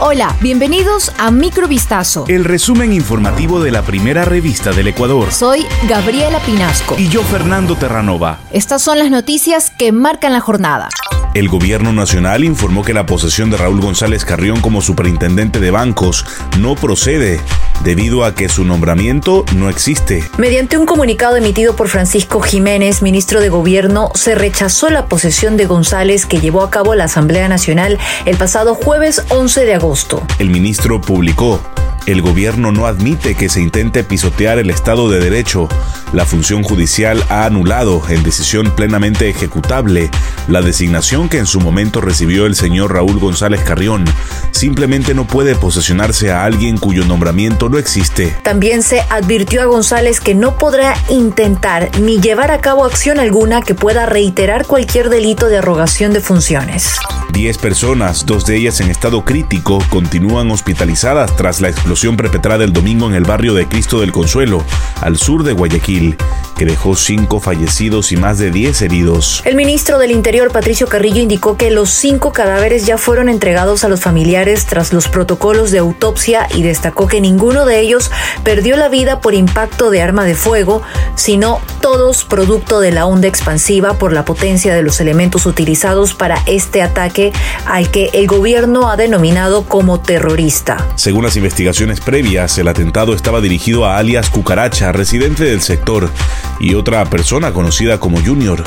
Hola, 0.00 0.36
bienvenidos 0.40 1.12
a 1.18 1.32
Microvistazo. 1.32 2.24
El 2.28 2.44
resumen 2.44 2.92
informativo 2.92 3.60
de 3.60 3.72
la 3.72 3.82
primera 3.82 4.24
revista 4.24 4.70
del 4.70 4.86
Ecuador. 4.86 5.32
Soy 5.32 5.66
Gabriela 5.88 6.38
Pinasco. 6.38 6.94
Y 6.96 7.08
yo, 7.08 7.24
Fernando 7.24 7.74
Terranova. 7.74 8.38
Estas 8.52 8.80
son 8.80 9.00
las 9.00 9.10
noticias 9.10 9.70
que 9.70 9.90
marcan 9.90 10.32
la 10.32 10.38
jornada. 10.38 10.88
El 11.34 11.48
gobierno 11.48 11.92
nacional 11.92 12.44
informó 12.44 12.84
que 12.84 12.94
la 12.94 13.06
posesión 13.06 13.50
de 13.50 13.56
Raúl 13.56 13.80
González 13.80 14.24
Carrión 14.24 14.60
como 14.60 14.82
superintendente 14.82 15.58
de 15.58 15.72
bancos 15.72 16.24
no 16.60 16.76
procede 16.76 17.40
debido 17.82 18.24
a 18.24 18.34
que 18.34 18.48
su 18.48 18.64
nombramiento 18.64 19.44
no 19.54 19.68
existe. 19.68 20.24
Mediante 20.38 20.78
un 20.78 20.86
comunicado 20.86 21.36
emitido 21.36 21.76
por 21.76 21.88
Francisco 21.88 22.40
Jiménez, 22.40 23.02
ministro 23.02 23.40
de 23.40 23.48
Gobierno, 23.48 24.10
se 24.14 24.34
rechazó 24.34 24.90
la 24.90 25.06
posesión 25.06 25.56
de 25.56 25.66
González 25.66 26.26
que 26.26 26.40
llevó 26.40 26.62
a 26.62 26.70
cabo 26.70 26.94
la 26.94 27.04
Asamblea 27.04 27.48
Nacional 27.48 27.98
el 28.24 28.36
pasado 28.36 28.74
jueves 28.74 29.22
11 29.28 29.64
de 29.64 29.74
agosto. 29.74 30.22
El 30.38 30.50
ministro 30.50 31.00
publicó 31.00 31.60
el 32.06 32.22
gobierno 32.22 32.72
no 32.72 32.86
admite 32.86 33.34
que 33.34 33.48
se 33.48 33.60
intente 33.60 34.04
pisotear 34.04 34.58
el 34.58 34.70
Estado 34.70 35.10
de 35.10 35.18
Derecho. 35.18 35.68
La 36.12 36.24
función 36.24 36.62
judicial 36.62 37.22
ha 37.28 37.44
anulado, 37.44 38.02
en 38.08 38.22
decisión 38.22 38.70
plenamente 38.70 39.28
ejecutable, 39.28 40.10
la 40.46 40.62
designación 40.62 41.28
que 41.28 41.38
en 41.38 41.46
su 41.46 41.60
momento 41.60 42.00
recibió 42.00 42.46
el 42.46 42.54
señor 42.54 42.94
Raúl 42.94 43.18
González 43.18 43.60
Carrión. 43.62 44.04
Simplemente 44.52 45.12
no 45.12 45.26
puede 45.26 45.54
posesionarse 45.54 46.30
a 46.30 46.44
alguien 46.44 46.78
cuyo 46.78 47.04
nombramiento 47.04 47.68
no 47.68 47.78
existe. 47.78 48.34
También 48.42 48.82
se 48.82 49.00
advirtió 49.10 49.60
a 49.62 49.66
González 49.66 50.20
que 50.20 50.34
no 50.34 50.56
podrá 50.56 50.96
intentar 51.10 51.90
ni 52.00 52.20
llevar 52.20 52.50
a 52.50 52.60
cabo 52.60 52.84
acción 52.84 53.18
alguna 53.18 53.60
que 53.60 53.74
pueda 53.74 54.06
reiterar 54.06 54.66
cualquier 54.66 55.10
delito 55.10 55.48
de 55.48 55.58
arrogación 55.58 56.12
de 56.12 56.20
funciones. 56.20 56.96
Diez 57.32 57.58
personas, 57.58 58.24
dos 58.24 58.46
de 58.46 58.56
ellas 58.56 58.80
en 58.80 58.90
estado 58.90 59.24
crítico, 59.24 59.78
continúan 59.90 60.50
hospitalizadas 60.50 61.36
tras 61.36 61.60
la 61.60 61.68
explosión 61.68 61.87
perpetrada 62.16 62.64
el 62.64 62.72
domingo 62.72 63.06
en 63.06 63.14
el 63.14 63.24
barrio 63.24 63.54
de 63.54 63.66
Cristo 63.66 64.00
del 64.00 64.12
Consuelo, 64.12 64.62
al 65.00 65.16
sur 65.16 65.42
de 65.42 65.52
Guayaquil, 65.52 66.16
que 66.58 66.66
dejó 66.66 66.96
cinco 66.96 67.40
fallecidos 67.40 68.12
y 68.12 68.18
más 68.18 68.36
de 68.36 68.50
diez 68.50 68.82
heridos. 68.82 69.42
El 69.46 69.54
ministro 69.54 69.98
del 69.98 70.10
Interior, 70.10 70.52
Patricio 70.52 70.88
Carrillo, 70.88 71.22
indicó 71.22 71.56
que 71.56 71.70
los 71.70 71.88
cinco 71.88 72.32
cadáveres 72.32 72.84
ya 72.84 72.98
fueron 72.98 73.30
entregados 73.30 73.84
a 73.84 73.88
los 73.88 74.00
familiares 74.00 74.66
tras 74.66 74.92
los 74.92 75.08
protocolos 75.08 75.70
de 75.70 75.78
autopsia 75.78 76.48
y 76.54 76.62
destacó 76.62 77.06
que 77.06 77.20
ninguno 77.20 77.64
de 77.64 77.80
ellos 77.80 78.10
perdió 78.42 78.76
la 78.76 78.88
vida 78.88 79.20
por 79.20 79.34
impacto 79.34 79.90
de 79.90 80.02
arma 80.02 80.24
de 80.24 80.34
fuego, 80.34 80.82
sino 81.14 81.60
todos 81.80 82.24
producto 82.24 82.80
de 82.80 82.90
la 82.90 83.06
onda 83.06 83.28
expansiva 83.28 83.94
por 83.94 84.12
la 84.12 84.24
potencia 84.24 84.74
de 84.74 84.82
los 84.82 85.00
elementos 85.00 85.46
utilizados 85.46 86.14
para 86.14 86.42
este 86.46 86.82
ataque 86.82 87.32
al 87.66 87.90
que 87.90 88.10
el 88.12 88.26
gobierno 88.26 88.90
ha 88.90 88.96
denominado 88.96 89.64
como 89.64 90.00
terrorista. 90.00 90.88
Según 90.96 91.24
las 91.24 91.36
investigaciones 91.36 92.00
previas, 92.00 92.58
el 92.58 92.66
atentado 92.66 93.14
estaba 93.14 93.40
dirigido 93.40 93.86
a 93.86 93.98
alias 93.98 94.28
Cucaracha, 94.28 94.90
residente 94.92 95.44
del 95.44 95.60
sector, 95.60 96.10
y 96.60 96.74
otra 96.74 97.04
persona 97.04 97.52
conocida 97.52 97.98
como 98.00 98.22
Junior, 98.22 98.62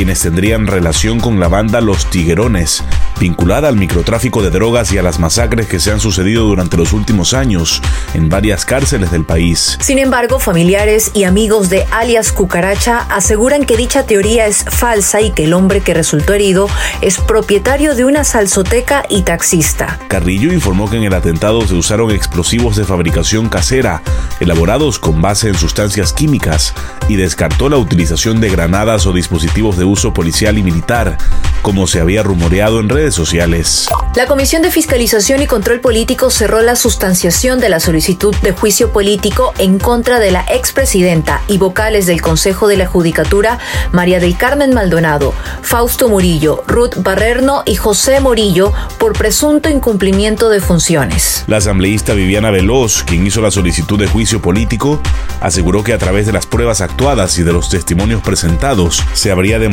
quienes 0.00 0.20
tendrían 0.20 0.66
relación 0.66 1.20
con 1.20 1.40
la 1.40 1.48
banda 1.48 1.82
Los 1.82 2.08
Tiguerones, 2.08 2.82
vinculada 3.20 3.68
al 3.68 3.76
microtráfico 3.76 4.42
de 4.42 4.48
drogas 4.48 4.90
y 4.92 4.96
a 4.96 5.02
las 5.02 5.18
masacres 5.18 5.66
que 5.66 5.78
se 5.78 5.92
han 5.92 6.00
sucedido 6.00 6.46
durante 6.46 6.78
los 6.78 6.94
últimos 6.94 7.34
años 7.34 7.82
en 8.14 8.30
varias 8.30 8.64
cárceles 8.64 9.10
del 9.10 9.26
país. 9.26 9.76
Sin 9.82 9.98
embargo, 9.98 10.38
familiares 10.38 11.10
y 11.12 11.24
amigos 11.24 11.68
de 11.68 11.84
alias 11.90 12.32
Cucaracha 12.32 13.00
aseguran 13.10 13.66
que 13.66 13.76
dicha 13.76 14.06
teoría 14.06 14.46
es 14.46 14.64
falsa 14.64 15.20
y 15.20 15.32
que 15.32 15.44
el 15.44 15.52
hombre 15.52 15.82
que 15.82 15.92
resultó 15.92 16.32
herido 16.32 16.70
es 17.02 17.18
propietario 17.18 17.94
de 17.94 18.06
una 18.06 18.24
salsoteca 18.24 19.04
y 19.10 19.20
taxista. 19.20 19.98
Carrillo 20.08 20.50
informó 20.50 20.88
que 20.88 20.96
en 20.96 21.04
el 21.04 21.12
atentado 21.12 21.60
se 21.66 21.74
usaron 21.74 22.10
explosivos 22.10 22.74
de 22.74 22.86
fabricación 22.86 23.50
casera, 23.50 24.00
elaborados 24.40 24.98
con 24.98 25.20
base 25.20 25.48
en 25.48 25.56
sustancias 25.56 26.14
químicas, 26.14 26.72
y 27.06 27.16
descartó 27.16 27.68
la 27.68 27.76
utilización 27.76 28.40
de 28.40 28.48
granadas 28.48 29.04
o 29.04 29.12
dispositivos 29.12 29.76
de 29.76 29.89
uso 29.90 30.14
policial 30.14 30.56
y 30.58 30.62
militar, 30.62 31.18
como 31.62 31.86
se 31.86 32.00
había 32.00 32.22
rumoreado 32.22 32.80
en 32.80 32.88
redes 32.88 33.14
sociales. 33.14 33.88
La 34.14 34.26
Comisión 34.26 34.62
de 34.62 34.70
Fiscalización 34.70 35.42
y 35.42 35.46
Control 35.46 35.80
Político 35.80 36.30
cerró 36.30 36.62
la 36.62 36.74
sustanciación 36.74 37.60
de 37.60 37.68
la 37.68 37.80
solicitud 37.80 38.34
de 38.42 38.52
juicio 38.52 38.92
político 38.92 39.52
en 39.58 39.78
contra 39.78 40.18
de 40.18 40.30
la 40.30 40.44
expresidenta 40.48 41.42
y 41.46 41.58
vocales 41.58 42.06
del 42.06 42.20
Consejo 42.20 42.66
de 42.66 42.76
la 42.76 42.86
Judicatura, 42.86 43.58
María 43.92 44.18
del 44.18 44.36
Carmen 44.36 44.72
Maldonado, 44.72 45.32
Fausto 45.62 46.08
Murillo, 46.08 46.64
Ruth 46.66 46.96
Barrerno 47.02 47.62
y 47.66 47.76
José 47.76 48.20
Morillo, 48.20 48.72
por 48.98 49.12
presunto 49.12 49.68
incumplimiento 49.68 50.48
de 50.48 50.60
funciones. 50.60 51.44
La 51.46 51.58
asambleísta 51.58 52.14
Viviana 52.14 52.50
Veloz, 52.50 53.04
quien 53.04 53.26
hizo 53.26 53.40
la 53.40 53.50
solicitud 53.50 53.98
de 53.98 54.06
juicio 54.06 54.42
político, 54.42 55.00
aseguró 55.40 55.84
que 55.84 55.92
a 55.92 55.98
través 55.98 56.26
de 56.26 56.32
las 56.32 56.46
pruebas 56.46 56.80
actuadas 56.80 57.38
y 57.38 57.42
de 57.42 57.52
los 57.52 57.68
testimonios 57.68 58.22
presentados, 58.22 59.02
se 59.12 59.30
habría 59.30 59.58
demostrado 59.58 59.69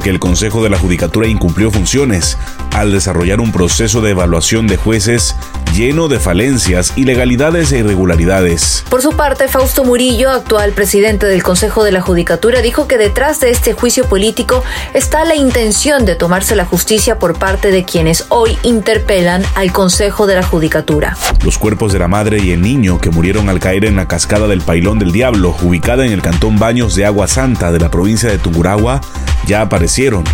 que 0.00 0.10
el 0.10 0.18
Consejo 0.18 0.62
de 0.62 0.70
la 0.70 0.78
Judicatura 0.78 1.26
incumplió 1.26 1.70
funciones 1.70 2.38
al 2.72 2.92
desarrollar 2.92 3.40
un 3.40 3.52
proceso 3.52 4.00
de 4.00 4.10
evaluación 4.10 4.66
de 4.66 4.76
jueces 4.76 5.36
lleno 5.74 6.08
de 6.08 6.18
falencias, 6.18 6.92
ilegalidades 6.96 7.72
e 7.72 7.78
irregularidades. 7.78 8.84
Por 8.90 9.02
su 9.02 9.12
parte, 9.12 9.48
Fausto 9.48 9.84
Murillo, 9.84 10.30
actual 10.30 10.72
presidente 10.72 11.26
del 11.26 11.42
Consejo 11.42 11.84
de 11.84 11.92
la 11.92 12.00
Judicatura, 12.00 12.60
dijo 12.60 12.88
que 12.88 12.98
detrás 12.98 13.40
de 13.40 13.50
este 13.50 13.72
juicio 13.72 14.04
político 14.04 14.64
está 14.94 15.24
la 15.24 15.36
intención 15.36 16.04
de 16.04 16.16
tomarse 16.16 16.56
la 16.56 16.64
justicia 16.64 17.18
por 17.18 17.38
parte 17.38 17.70
de 17.70 17.84
quienes 17.84 18.26
hoy 18.28 18.58
interpelan 18.62 19.42
al 19.54 19.72
Consejo 19.72 20.26
de 20.26 20.34
la 20.34 20.42
Judicatura. 20.42 21.16
Los 21.44 21.58
cuerpos 21.58 21.92
de 21.92 21.98
la 21.98 22.08
madre 22.08 22.38
y 22.42 22.50
el 22.50 22.62
niño 22.62 22.98
que 22.98 23.10
murieron 23.10 23.48
al 23.48 23.60
caer 23.60 23.84
en 23.84 23.96
la 23.96 24.08
cascada 24.08 24.48
del 24.48 24.62
Pailón 24.62 24.98
del 24.98 25.12
Diablo, 25.12 25.54
ubicada 25.62 26.04
en 26.04 26.12
el 26.12 26.22
cantón 26.22 26.58
Baños 26.58 26.94
de 26.94 27.06
Agua 27.06 27.28
Santa 27.28 27.72
de 27.72 27.78
la 27.78 27.90
provincia 27.90 28.28
de 28.28 28.38
Tungurahua, 28.38 29.00
ya 29.46 29.62
aparecieron, 29.62 30.24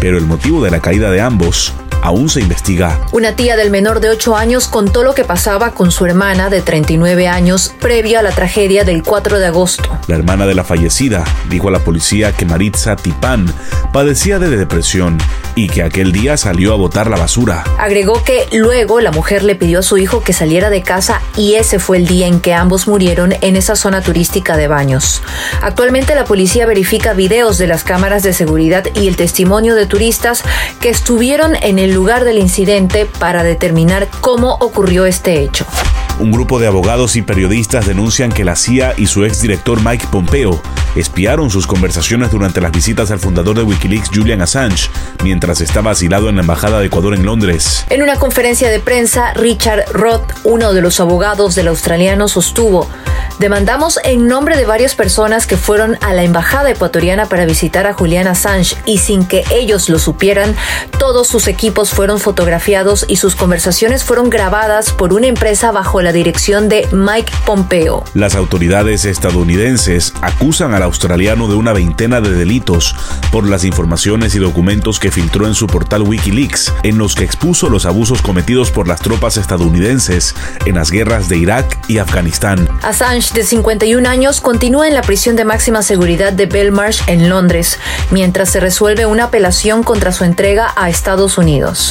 pero 0.00 0.18
el 0.18 0.26
motivo 0.26 0.62
de 0.64 0.70
la 0.70 0.80
caída 0.80 1.10
de 1.10 1.20
ambos 1.20 1.72
aún 2.02 2.28
se 2.28 2.40
investiga. 2.40 3.00
Una 3.12 3.36
tía 3.36 3.56
del 3.56 3.70
menor 3.70 4.00
de 4.00 4.10
8 4.10 4.36
años 4.36 4.68
contó 4.68 5.02
lo 5.02 5.14
que 5.14 5.24
pasaba 5.24 5.72
con 5.72 5.90
su 5.90 6.06
hermana 6.06 6.50
de 6.50 6.60
39 6.60 7.28
años 7.28 7.74
previo 7.80 8.18
a 8.18 8.22
la 8.22 8.30
tragedia 8.30 8.84
del 8.84 9.02
4 9.02 9.38
de 9.38 9.46
agosto. 9.46 9.98
La 10.06 10.16
hermana 10.16 10.46
de 10.46 10.54
la 10.54 10.64
fallecida 10.64 11.24
dijo 11.48 11.68
a 11.68 11.72
la 11.72 11.80
policía 11.80 12.32
que 12.32 12.46
Maritza 12.46 12.96
Tipán 12.96 13.52
padecía 13.92 14.38
de 14.38 14.56
depresión 14.56 15.18
y 15.54 15.68
que 15.68 15.82
aquel 15.82 16.12
día 16.12 16.36
salió 16.36 16.72
a 16.72 16.76
botar 16.76 17.10
la 17.10 17.16
basura. 17.16 17.64
Agregó 17.78 18.22
que 18.24 18.46
luego 18.52 19.00
la 19.00 19.10
mujer 19.10 19.42
le 19.42 19.56
pidió 19.56 19.80
a 19.80 19.82
su 19.82 19.98
hijo 19.98 20.22
que 20.22 20.32
saliera 20.32 20.70
de 20.70 20.82
casa 20.82 21.20
y 21.36 21.54
ese 21.54 21.78
fue 21.78 21.98
el 21.98 22.06
día 22.06 22.26
en 22.26 22.40
que 22.40 22.54
ambos 22.54 22.86
murieron 22.88 23.34
en 23.40 23.56
esa 23.56 23.76
zona 23.76 24.00
turística 24.00 24.56
de 24.56 24.68
baños. 24.68 25.22
Actualmente 25.62 26.14
la 26.14 26.24
policía 26.24 26.66
verifica 26.66 27.12
videos 27.12 27.58
de 27.58 27.66
las 27.66 27.84
cámaras 27.84 28.22
de 28.22 28.32
seguridad 28.32 28.84
y 28.94 29.08
el 29.08 29.16
testimonio 29.16 29.74
de 29.74 29.86
turistas 29.86 30.42
que 30.80 30.88
estuvieron 30.88 31.56
en 31.56 31.78
el 31.78 31.89
lugar 31.92 32.24
del 32.24 32.38
incidente 32.38 33.06
para 33.18 33.42
determinar 33.42 34.08
cómo 34.20 34.54
ocurrió 34.60 35.06
este 35.06 35.42
hecho. 35.42 35.66
Un 36.18 36.32
grupo 36.32 36.58
de 36.58 36.66
abogados 36.66 37.16
y 37.16 37.22
periodistas 37.22 37.86
denuncian 37.86 38.30
que 38.30 38.44
la 38.44 38.54
CIA 38.54 38.94
y 38.98 39.06
su 39.06 39.24
exdirector 39.24 39.82
Mike 39.82 40.08
Pompeo 40.10 40.60
espiaron 40.94 41.50
sus 41.50 41.66
conversaciones 41.66 42.30
durante 42.30 42.60
las 42.60 42.72
visitas 42.72 43.10
al 43.10 43.18
fundador 43.18 43.56
de 43.56 43.62
Wikileaks 43.62 44.10
Julian 44.12 44.42
Assange 44.42 44.90
mientras 45.22 45.60
estaba 45.60 45.92
asilado 45.92 46.28
en 46.28 46.36
la 46.36 46.42
Embajada 46.42 46.80
de 46.80 46.86
Ecuador 46.86 47.14
en 47.14 47.24
Londres. 47.24 47.86
En 47.88 48.02
una 48.02 48.16
conferencia 48.16 48.68
de 48.68 48.80
prensa, 48.80 49.32
Richard 49.34 49.84
Roth, 49.92 50.30
uno 50.44 50.74
de 50.74 50.82
los 50.82 51.00
abogados 51.00 51.54
del 51.54 51.68
australiano, 51.68 52.28
sostuvo 52.28 52.86
Demandamos 53.40 53.98
en 54.04 54.26
nombre 54.26 54.54
de 54.58 54.66
varias 54.66 54.94
personas 54.94 55.46
que 55.46 55.56
fueron 55.56 55.96
a 56.02 56.12
la 56.12 56.24
embajada 56.24 56.70
ecuatoriana 56.72 57.24
para 57.24 57.46
visitar 57.46 57.86
a 57.86 57.94
Julian 57.94 58.26
Assange 58.26 58.76
y 58.84 58.98
sin 58.98 59.24
que 59.24 59.44
ellos 59.50 59.88
lo 59.88 59.98
supieran, 59.98 60.54
todos 60.98 61.26
sus 61.26 61.48
equipos 61.48 61.88
fueron 61.88 62.20
fotografiados 62.20 63.06
y 63.08 63.16
sus 63.16 63.36
conversaciones 63.36 64.04
fueron 64.04 64.28
grabadas 64.28 64.92
por 64.92 65.14
una 65.14 65.26
empresa 65.26 65.72
bajo 65.72 66.02
la 66.02 66.12
dirección 66.12 66.68
de 66.68 66.86
Mike 66.92 67.32
Pompeo. 67.46 68.04
Las 68.12 68.34
autoridades 68.34 69.06
estadounidenses 69.06 70.12
acusan 70.20 70.74
al 70.74 70.82
australiano 70.82 71.48
de 71.48 71.54
una 71.54 71.72
veintena 71.72 72.20
de 72.20 72.32
delitos 72.32 72.94
por 73.32 73.48
las 73.48 73.64
informaciones 73.64 74.34
y 74.34 74.38
documentos 74.38 75.00
que 75.00 75.10
filtró 75.10 75.46
en 75.46 75.54
su 75.54 75.66
portal 75.66 76.02
Wikileaks, 76.02 76.74
en 76.82 76.98
los 76.98 77.14
que 77.14 77.24
expuso 77.24 77.70
los 77.70 77.86
abusos 77.86 78.20
cometidos 78.20 78.70
por 78.70 78.86
las 78.86 79.00
tropas 79.00 79.38
estadounidenses 79.38 80.34
en 80.66 80.74
las 80.74 80.90
guerras 80.90 81.30
de 81.30 81.38
Irak 81.38 81.78
y 81.88 81.96
Afganistán. 81.96 82.68
Assange 82.82 83.29
de 83.34 83.44
51 83.44 84.08
años, 84.08 84.40
continúa 84.40 84.88
en 84.88 84.94
la 84.94 85.02
prisión 85.02 85.36
de 85.36 85.44
máxima 85.44 85.82
seguridad 85.82 86.32
de 86.32 86.46
Belmarsh 86.46 87.02
en 87.06 87.28
Londres, 87.28 87.78
mientras 88.10 88.50
se 88.50 88.60
resuelve 88.60 89.06
una 89.06 89.24
apelación 89.24 89.82
contra 89.82 90.12
su 90.12 90.24
entrega 90.24 90.72
a 90.76 90.88
Estados 90.88 91.38
Unidos. 91.38 91.90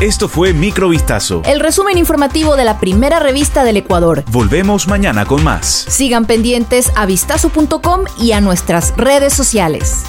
Esto 0.00 0.28
fue 0.28 0.52
Microvistazo. 0.52 1.42
El 1.46 1.60
resumen 1.60 1.96
informativo 1.96 2.56
de 2.56 2.64
la 2.64 2.78
primera 2.78 3.18
revista 3.18 3.64
del 3.64 3.78
Ecuador. 3.78 4.24
Volvemos 4.30 4.88
mañana 4.88 5.24
con 5.24 5.42
más. 5.42 5.66
Sigan 5.66 6.26
pendientes 6.26 6.92
a 6.96 7.06
vistazo.com 7.06 8.04
y 8.20 8.32
a 8.32 8.40
nuestras 8.40 8.94
redes 8.96 9.32
sociales. 9.32 10.04